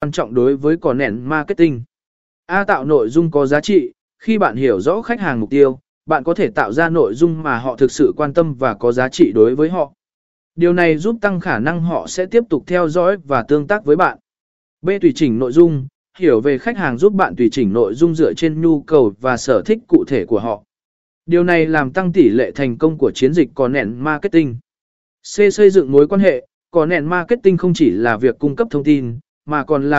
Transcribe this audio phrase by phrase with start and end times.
[0.00, 1.82] quan trọng đối với cỏ nền marketing.
[2.46, 5.78] A tạo nội dung có giá trị, khi bạn hiểu rõ khách hàng mục tiêu,
[6.06, 8.92] bạn có thể tạo ra nội dung mà họ thực sự quan tâm và có
[8.92, 9.92] giá trị đối với họ.
[10.54, 13.84] Điều này giúp tăng khả năng họ sẽ tiếp tục theo dõi và tương tác
[13.84, 14.18] với bạn.
[14.82, 14.90] B.
[15.00, 15.86] Tùy chỉnh nội dung,
[16.18, 19.36] hiểu về khách hàng giúp bạn tùy chỉnh nội dung dựa trên nhu cầu và
[19.36, 20.62] sở thích cụ thể của họ.
[21.26, 24.56] Điều này làm tăng tỷ lệ thành công của chiến dịch content marketing.
[25.22, 25.52] C.
[25.52, 29.18] Xây dựng mối quan hệ, content marketing không chỉ là việc cung cấp thông tin,
[29.48, 29.96] mà còn là